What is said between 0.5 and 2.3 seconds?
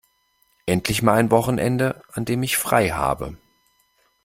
Endlich mal ein Wochenende, an